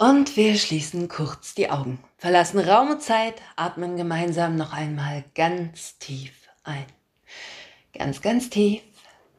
[0.00, 5.98] Und wir schließen kurz die Augen, verlassen Raum und Zeit, atmen gemeinsam noch einmal ganz
[5.98, 6.86] tief ein.
[7.92, 8.80] Ganz, ganz tief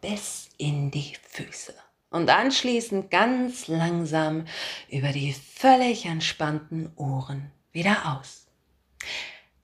[0.02, 1.74] bis in die Füße.
[2.10, 4.48] Und anschließend ganz langsam
[4.90, 8.48] über die völlig entspannten Ohren wieder aus.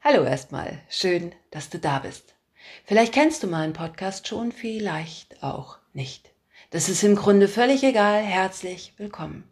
[0.01, 2.35] Hallo erstmal, schön, dass du da bist.
[2.85, 6.31] Vielleicht kennst du meinen Podcast schon, vielleicht auch nicht.
[6.69, 8.21] Das ist im Grunde völlig egal.
[8.21, 9.43] Herzlich willkommen.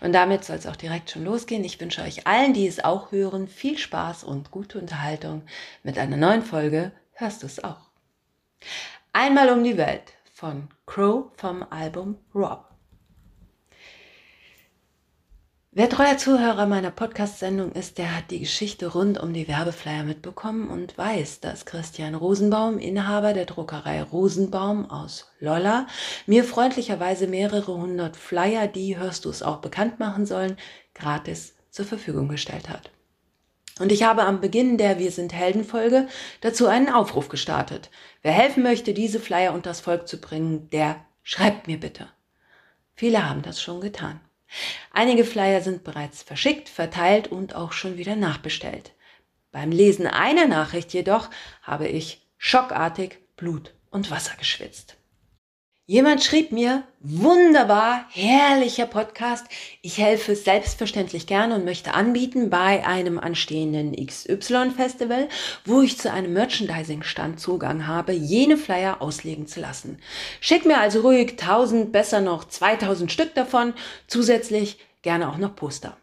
[0.00, 1.64] Und damit soll es auch direkt schon losgehen.
[1.64, 5.42] Ich wünsche euch allen, die es auch hören, viel Spaß und gute Unterhaltung
[5.82, 6.92] mit einer neuen Folge.
[7.12, 7.90] Hörst du es auch?
[9.12, 12.73] Einmal um die Welt von Crow vom Album Rob.
[15.76, 20.68] Wer treuer Zuhörer meiner Podcast-Sendung ist, der hat die Geschichte rund um die Werbeflyer mitbekommen
[20.68, 25.88] und weiß, dass Christian Rosenbaum, Inhaber der Druckerei Rosenbaum aus Lolla,
[26.26, 30.58] mir freundlicherweise mehrere hundert Flyer, die hörst du es auch bekannt machen sollen,
[30.94, 32.92] gratis zur Verfügung gestellt hat.
[33.80, 36.06] Und ich habe am Beginn der Wir sind Helden Folge
[36.40, 37.90] dazu einen Aufruf gestartet.
[38.22, 42.06] Wer helfen möchte, diese Flyer unters Volk zu bringen, der schreibt mir bitte.
[42.94, 44.20] Viele haben das schon getan.
[44.92, 48.92] Einige Flyer sind bereits verschickt, verteilt und auch schon wieder nachbestellt.
[49.52, 51.30] Beim Lesen einer Nachricht jedoch
[51.62, 54.96] habe ich schockartig Blut und Wasser geschwitzt.
[55.86, 59.44] Jemand schrieb mir, wunderbar, herrlicher Podcast.
[59.82, 65.28] Ich helfe selbstverständlich gerne und möchte anbieten bei einem anstehenden XY-Festival,
[65.66, 69.98] wo ich zu einem Merchandising-Stand Zugang habe, jene Flyer auslegen zu lassen.
[70.40, 73.74] Schick mir also ruhig 1000, besser noch 2000 Stück davon,
[74.06, 75.98] zusätzlich gerne auch noch Poster.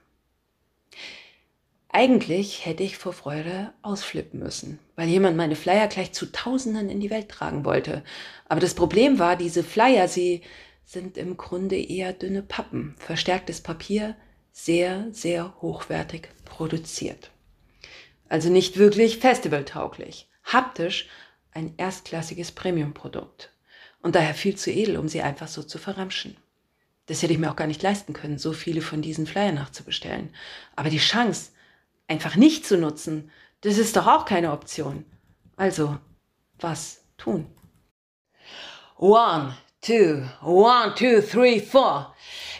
[1.93, 7.01] Eigentlich hätte ich vor Freude ausflippen müssen, weil jemand meine Flyer gleich zu Tausenden in
[7.01, 8.03] die Welt tragen wollte.
[8.47, 10.41] Aber das Problem war, diese Flyer, sie
[10.85, 14.15] sind im Grunde eher dünne Pappen, verstärktes Papier,
[14.53, 17.31] sehr, sehr hochwertig produziert.
[18.29, 20.29] Also nicht wirklich festivaltauglich.
[20.45, 21.09] Haptisch
[21.51, 23.51] ein erstklassiges Premiumprodukt.
[24.01, 26.37] Und daher viel zu edel, um sie einfach so zu verramschen.
[27.07, 30.33] Das hätte ich mir auch gar nicht leisten können, so viele von diesen Flyer nachzubestellen.
[30.77, 31.51] Aber die Chance,
[32.11, 35.05] einfach nicht zu nutzen, das ist doch auch keine Option.
[35.55, 35.97] Also,
[36.59, 37.47] was tun?
[38.97, 42.13] One, two, one, two, three, four.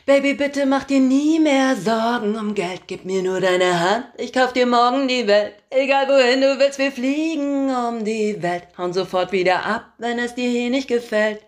[0.06, 4.34] Baby, bitte mach dir nie mehr Sorgen um Geld, gib mir nur deine Hand, ich
[4.34, 5.53] kauf dir morgen die Welt.
[5.69, 10.34] Egal wohin du willst, wir fliegen um die Welt, hauen sofort wieder ab, wenn es
[10.34, 11.41] dir hier nicht gefällt.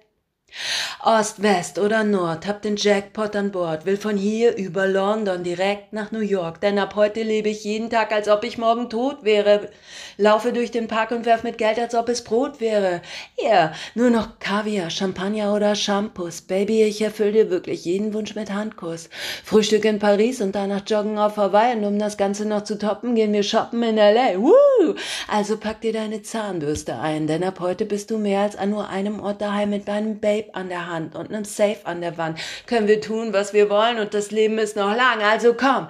[1.04, 5.92] Ost, West oder Nord, hab den Jackpot an Bord, will von hier über London direkt
[5.92, 9.24] nach New York, denn ab heute lebe ich jeden Tag, als ob ich morgen tot
[9.24, 9.70] wäre.
[10.18, 13.02] Laufe durch den Park und werf mit Geld, als ob es Brot wäre.
[13.42, 16.42] Ja, yeah, nur noch Kaviar, Champagner oder Shampoos.
[16.42, 19.10] Baby, ich erfüll dir wirklich jeden Wunsch mit Handkuss.
[19.44, 23.16] Frühstück in Paris und danach joggen auf Hawaii und um das Ganze noch zu toppen,
[23.16, 24.38] gehen wir shoppen in L.A.
[24.40, 24.96] Woo!
[25.28, 28.90] Also pack dir deine Zahnbürste ein, denn ab heute bist du mehr als an nur
[28.90, 32.18] einem Ort daheim mit deinem Baby Tape an der Hand und einem Safe an der
[32.18, 32.40] Wand.
[32.66, 35.22] Können wir tun, was wir wollen und das Leben ist noch lang.
[35.22, 35.88] Also komm,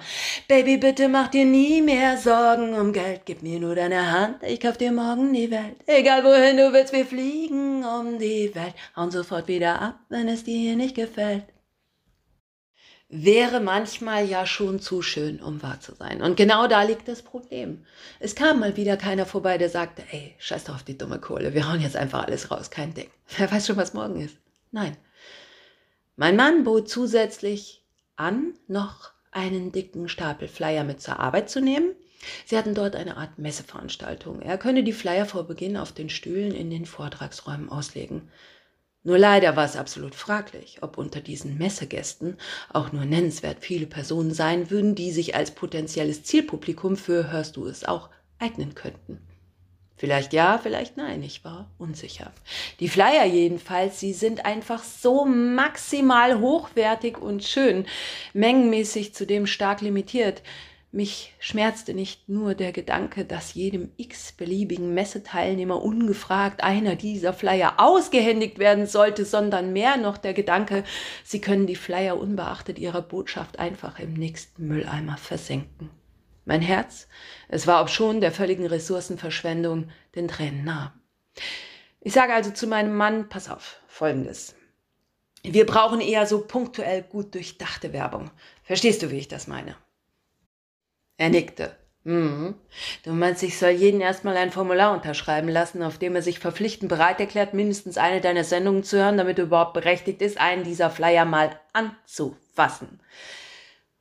[0.48, 3.22] Baby, bitte mach dir nie mehr Sorgen um Geld.
[3.24, 5.76] Gib mir nur deine Hand, ich kauf dir morgen die Welt.
[5.86, 8.74] Egal wohin du willst, wir fliegen um die Welt.
[8.96, 11.44] Hauen sofort wieder ab, wenn es dir nicht gefällt
[13.14, 16.20] wäre manchmal ja schon zu schön, um wahr zu sein.
[16.20, 17.84] Und genau da liegt das Problem.
[18.18, 21.54] Es kam mal wieder keiner vorbei, der sagte, ey, scheiß doch auf die dumme Kohle,
[21.54, 23.08] wir hauen jetzt einfach alles raus, kein Ding.
[23.38, 24.36] Wer weiß schon, was morgen ist.
[24.74, 24.96] Nein.
[26.16, 27.84] Mein Mann bot zusätzlich
[28.16, 31.94] an, noch einen dicken Stapel Flyer mit zur Arbeit zu nehmen.
[32.44, 34.42] Sie hatten dort eine Art Messeveranstaltung.
[34.42, 38.32] Er könne die Flyer vor Beginn auf den Stühlen in den Vortragsräumen auslegen.
[39.04, 42.36] Nur leider war es absolut fraglich, ob unter diesen Messegästen
[42.72, 47.66] auch nur nennenswert viele Personen sein würden, die sich als potenzielles Zielpublikum für Hörst du
[47.66, 48.10] es auch
[48.40, 49.20] eignen könnten.
[49.96, 52.32] Vielleicht ja, vielleicht nein, ich war unsicher.
[52.80, 57.86] Die Flyer jedenfalls, sie sind einfach so maximal hochwertig und schön,
[58.32, 60.42] mengenmäßig zudem stark limitiert,
[60.94, 68.60] mich schmerzte nicht nur der Gedanke, dass jedem x-beliebigen Messeteilnehmer ungefragt einer dieser Flyer ausgehändigt
[68.60, 70.84] werden sollte, sondern mehr noch der Gedanke,
[71.24, 75.90] sie können die Flyer unbeachtet ihrer Botschaft einfach im nächsten Mülleimer versenken.
[76.44, 77.08] Mein Herz,
[77.48, 80.94] es war obschon der völligen Ressourcenverschwendung, den Tränen nah.
[82.00, 84.54] Ich sage also zu meinem Mann, pass auf, folgendes.
[85.42, 88.30] Wir brauchen eher so punktuell gut durchdachte Werbung.
[88.62, 89.76] Verstehst du, wie ich das meine?
[91.16, 91.76] Er nickte.
[92.04, 92.54] Mhm.
[93.04, 96.90] Du meinst, ich soll jeden erstmal ein Formular unterschreiben lassen, auf dem er sich verpflichtend
[96.90, 100.90] bereit erklärt, mindestens eine deiner Sendungen zu hören, damit er überhaupt berechtigt ist, einen dieser
[100.90, 103.00] Flyer mal anzufassen.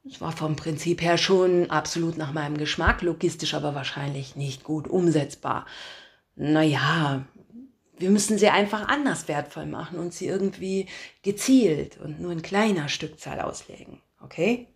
[0.06, 4.88] Es war vom Prinzip her schon absolut nach meinem Geschmack, logistisch aber wahrscheinlich nicht gut
[4.88, 5.66] umsetzbar.
[6.36, 7.26] Naja,
[7.98, 10.88] wir müssen sie einfach anders wertvoll machen und sie irgendwie
[11.22, 14.02] gezielt und nur in kleiner Stückzahl auslegen.
[14.22, 14.68] Okay?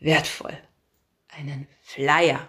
[0.00, 0.56] Wertvoll.
[1.28, 2.46] Einen Flyer.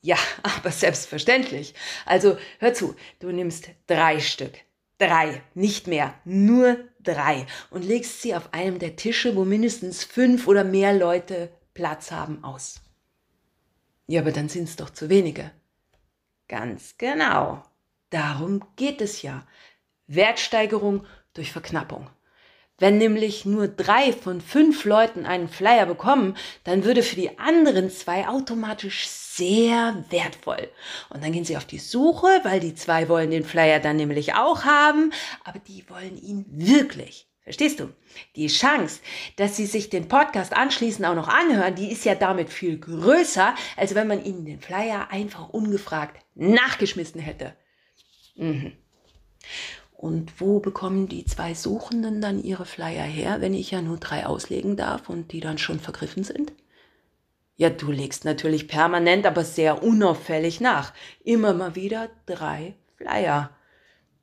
[0.00, 1.74] Ja, aber selbstverständlich.
[2.06, 4.54] Also hör zu, du nimmst drei Stück.
[4.96, 7.46] Drei, nicht mehr, nur drei.
[7.70, 12.44] Und legst sie auf einem der Tische, wo mindestens fünf oder mehr Leute Platz haben,
[12.44, 12.80] aus.
[14.06, 15.50] Ja, aber dann sind es doch zu wenige.
[16.48, 17.62] Ganz genau.
[18.10, 19.46] Darum geht es ja.
[20.06, 22.10] Wertsteigerung durch Verknappung.
[22.82, 27.90] Wenn nämlich nur drei von fünf Leuten einen Flyer bekommen, dann würde für die anderen
[27.90, 30.68] zwei automatisch sehr wertvoll.
[31.08, 34.34] Und dann gehen sie auf die Suche, weil die zwei wollen den Flyer dann nämlich
[34.34, 35.12] auch haben,
[35.44, 37.28] aber die wollen ihn wirklich.
[37.44, 37.88] Verstehst du?
[38.34, 38.98] Die Chance,
[39.36, 43.54] dass sie sich den Podcast anschließend auch noch anhören, die ist ja damit viel größer,
[43.76, 47.54] als wenn man ihnen den Flyer einfach ungefragt nachgeschmissen hätte.
[48.34, 48.72] Mhm.
[50.02, 54.26] Und wo bekommen die zwei Suchenden dann ihre Flyer her, wenn ich ja nur drei
[54.26, 56.52] auslegen darf und die dann schon vergriffen sind?
[57.54, 60.92] Ja, du legst natürlich permanent, aber sehr unauffällig nach.
[61.22, 63.50] Immer mal wieder drei Flyer.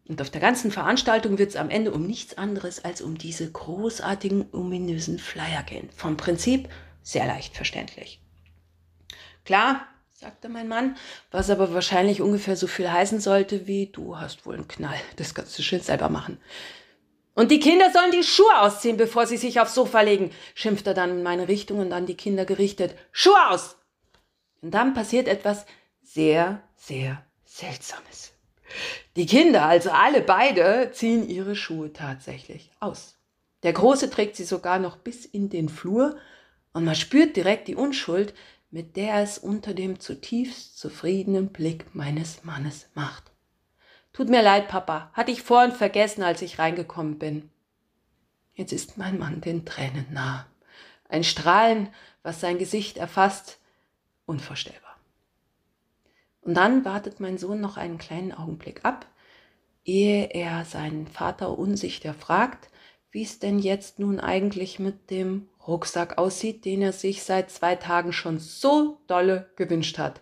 [0.06, 3.50] Und auf der ganzen Veranstaltung wird es am Ende um nichts anderes als um diese
[3.50, 5.88] großartigen, ominösen Flyer gehen.
[5.96, 6.68] Vom Prinzip
[7.04, 8.22] sehr leicht verständlich.
[9.46, 9.88] Klar,
[10.20, 10.98] sagte mein Mann,
[11.32, 15.00] was aber wahrscheinlich ungefähr so viel heißen sollte wie du hast wohl einen Knall.
[15.16, 16.42] Das kannst du schön selber machen.
[17.36, 20.94] Und die Kinder sollen die Schuhe ausziehen, bevor sie sich aufs Sofa legen, schimpft er
[20.94, 22.98] dann in meine Richtung und an die Kinder gerichtet.
[23.14, 23.78] Schuhe aus!
[24.62, 25.66] Und dann passiert etwas
[26.04, 28.34] sehr, sehr Seltsames.
[29.16, 33.16] Die Kinder, also alle beide, ziehen ihre Schuhe tatsächlich aus.
[33.64, 36.18] Der Große trägt sie sogar noch bis in den Flur
[36.74, 38.34] und man spürt direkt die Unschuld,
[38.72, 43.32] mit der es unter dem zutiefst zufriedenen Blick meines Mannes macht.
[44.14, 47.50] Tut mir leid, Papa, hatte ich vorhin vergessen, als ich reingekommen bin.
[48.54, 50.46] Jetzt ist mein Mann den Tränen nah.
[51.08, 51.90] Ein Strahlen,
[52.24, 53.60] was sein Gesicht erfasst,
[54.26, 54.98] unvorstellbar.
[56.42, 59.06] Und dann wartet mein Sohn noch einen kleinen Augenblick ab,
[59.86, 62.70] ehe er seinen Vater unsicher fragt,
[63.12, 67.76] wie es denn jetzt nun eigentlich mit dem Rucksack aussieht, den er sich seit zwei
[67.76, 70.22] Tagen schon so dolle gewünscht hat.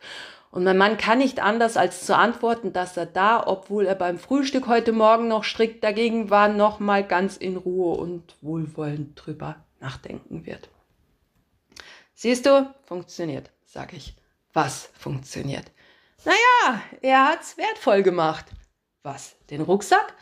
[0.50, 4.18] Und mein Mann kann nicht anders als zu antworten, dass er da, obwohl er beim
[4.18, 9.58] Frühstück heute Morgen noch strikt dagegen war, noch mal ganz in Ruhe und wohlwollend drüber
[9.80, 10.70] nachdenken wird.
[12.14, 14.16] Siehst du, funktioniert, sag ich.
[14.54, 15.72] Was funktioniert?
[16.26, 18.46] Naja, er hat's wertvoll gemacht.
[19.04, 19.36] Was?
[19.52, 20.16] Den Rucksack?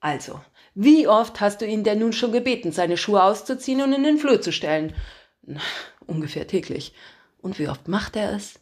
[0.00, 0.40] Also,
[0.74, 4.18] wie oft hast du ihn denn nun schon gebeten, seine Schuhe auszuziehen und in den
[4.18, 4.94] Flur zu stellen?
[5.42, 5.60] Na,
[6.06, 6.94] ungefähr täglich.
[7.38, 8.60] Und wie oft macht er es?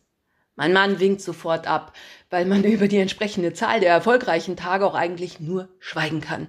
[0.54, 1.92] Mein Mann winkt sofort ab,
[2.30, 6.48] weil man über die entsprechende Zahl der erfolgreichen Tage auch eigentlich nur schweigen kann.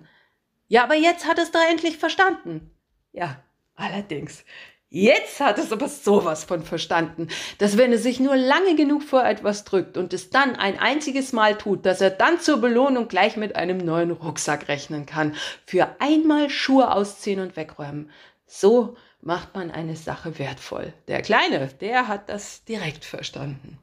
[0.68, 2.72] Ja, aber jetzt hat es da endlich verstanden.
[3.12, 3.44] Ja,
[3.76, 4.44] allerdings.
[4.90, 9.26] Jetzt hat es aber sowas von verstanden, dass wenn er sich nur lange genug vor
[9.26, 13.36] etwas drückt und es dann ein einziges Mal tut, dass er dann zur Belohnung gleich
[13.36, 15.36] mit einem neuen Rucksack rechnen kann.
[15.66, 18.12] Für einmal Schuhe ausziehen und wegräumen.
[18.46, 20.94] So macht man eine Sache wertvoll.
[21.10, 23.78] Der Kleine, der hat das direkt verstanden.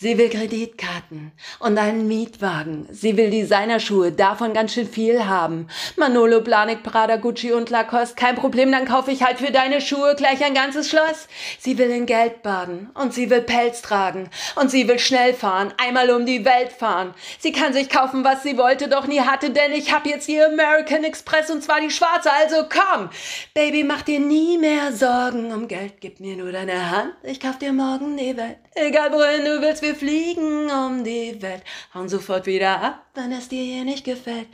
[0.00, 2.86] Sie will Kreditkarten und einen Mietwagen.
[2.88, 5.66] Sie will Designerschuhe, davon ganz schön viel haben.
[5.96, 10.14] Manolo, Blanik, Prada, Gucci und Lacoste, kein Problem, dann kaufe ich halt für deine Schuhe
[10.14, 11.26] gleich ein ganzes Schloss.
[11.58, 15.74] Sie will in Geld baden und sie will Pelz tragen und sie will schnell fahren,
[15.78, 17.12] einmal um die Welt fahren.
[17.40, 20.40] Sie kann sich kaufen, was sie wollte, doch nie hatte, denn ich hab jetzt die
[20.40, 23.10] American Express und zwar die schwarze, also komm.
[23.52, 27.58] Baby, mach dir nie mehr Sorgen um Geld, gib mir nur deine Hand, ich kauf
[27.58, 28.58] dir morgen die Welt.
[28.76, 31.62] Egal wohin du willst, wir fliegen um die Welt,
[31.94, 34.48] hauen sofort wieder ab, wenn es dir hier nicht gefällt.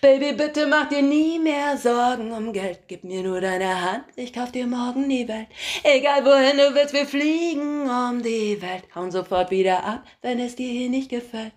[0.00, 4.32] Baby, bitte mach dir nie mehr Sorgen um Geld, gib mir nur deine Hand, ich
[4.32, 5.48] kauf dir morgen die Welt.
[5.82, 10.56] Egal wohin du willst, wir fliegen um die Welt, hauen sofort wieder ab, wenn es
[10.56, 11.54] dir hier nicht gefällt.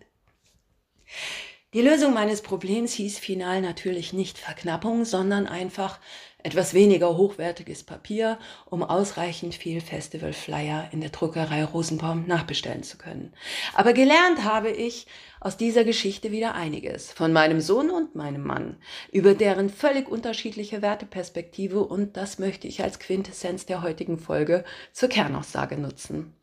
[1.73, 5.99] Die Lösung meines Problems hieß final natürlich nicht Verknappung, sondern einfach
[6.43, 8.37] etwas weniger hochwertiges Papier,
[8.69, 13.33] um ausreichend viel Festivalflyer in der Druckerei Rosenbaum nachbestellen zu können.
[13.73, 15.07] Aber gelernt habe ich
[15.39, 18.77] aus dieser Geschichte wieder einiges von meinem Sohn und meinem Mann,
[19.11, 25.09] über deren völlig unterschiedliche Werteperspektive und das möchte ich als Quintessenz der heutigen Folge zur
[25.09, 26.35] Kernaussage nutzen.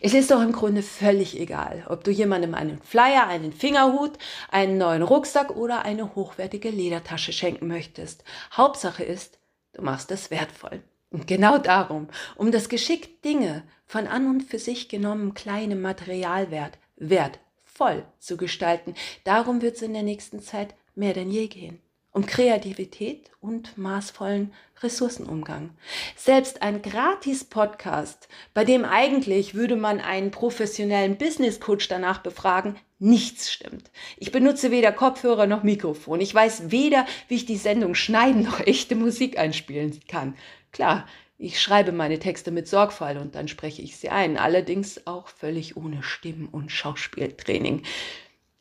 [0.00, 4.12] Es ist doch im Grunde völlig egal, ob du jemandem einen Flyer, einen Fingerhut,
[4.50, 8.24] einen neuen Rucksack oder eine hochwertige Ledertasche schenken möchtest.
[8.52, 9.38] Hauptsache ist,
[9.72, 10.82] du machst es wertvoll.
[11.10, 16.78] Und genau darum, um das Geschick Dinge von an und für sich genommen kleinem Materialwert
[16.96, 21.83] wertvoll zu gestalten, darum wird es in der nächsten Zeit mehr denn je gehen
[22.14, 24.52] um Kreativität und maßvollen
[24.82, 25.70] Ressourcenumgang.
[26.16, 33.90] Selbst ein Gratis-Podcast, bei dem eigentlich würde man einen professionellen Business-Coach danach befragen, nichts stimmt.
[34.16, 36.20] Ich benutze weder Kopfhörer noch Mikrofon.
[36.20, 40.36] Ich weiß weder, wie ich die Sendung schneiden noch echte Musik einspielen kann.
[40.70, 41.06] Klar,
[41.36, 45.76] ich schreibe meine Texte mit Sorgfalt und dann spreche ich sie ein, allerdings auch völlig
[45.76, 47.82] ohne Stimm- und Schauspieltraining.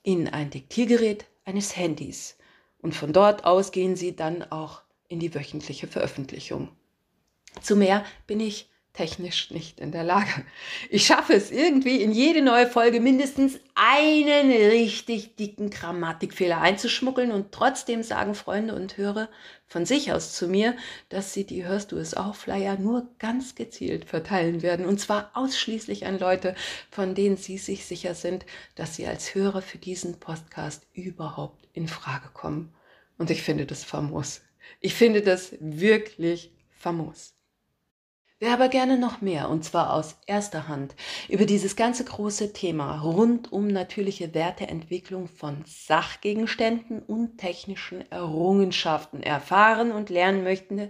[0.01, 2.35] In ein Diktiergerät eines Handys
[2.83, 6.69] und von dort aus gehen sie dann auch in die wöchentliche Veröffentlichung.
[7.61, 10.29] Zu mehr bin ich technisch nicht in der Lage.
[10.89, 17.51] Ich schaffe es irgendwie in jede neue Folge mindestens einen richtig dicken Grammatikfehler einzuschmuggeln und
[17.51, 19.29] trotzdem sagen Freunde und Hörer
[19.65, 20.75] von sich aus zu mir,
[21.09, 25.31] dass sie die Hörst du es auch Flyer nur ganz gezielt verteilen werden und zwar
[25.33, 26.53] ausschließlich an Leute,
[26.91, 31.87] von denen sie sich sicher sind, dass sie als Hörer für diesen Podcast überhaupt in
[31.87, 32.73] Frage kommen.
[33.17, 34.41] Und ich finde das famos.
[34.79, 37.33] Ich finde das wirklich famos.
[38.39, 40.95] Wer aber gerne noch mehr, und zwar aus erster Hand,
[41.29, 49.93] über dieses ganze große Thema rund um natürliche Werteentwicklung von Sachgegenständen und technischen Errungenschaften erfahren
[49.93, 50.89] und lernen möchte,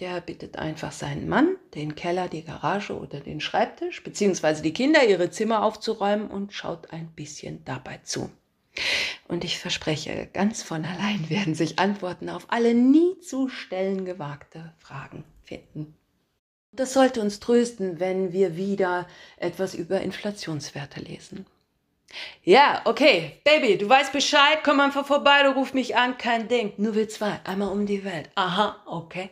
[0.00, 5.06] der bittet einfach seinen Mann, den Keller, die Garage oder den Schreibtisch, beziehungsweise die Kinder
[5.08, 8.28] ihre Zimmer aufzuräumen und schaut ein bisschen dabei zu.
[9.32, 14.74] Und ich verspreche, ganz von allein werden sich Antworten auf alle nie zu stellen gewagte
[14.76, 15.96] Fragen finden.
[16.70, 19.08] Das sollte uns trösten, wenn wir wieder
[19.38, 21.46] etwas über Inflationswerte lesen.
[22.44, 26.74] Ja, okay, Baby, du weißt Bescheid, komm einfach vorbei, du ruf mich an, kein Ding.
[26.76, 28.28] Nur wir zwei, einmal um die Welt.
[28.34, 29.30] Aha, okay.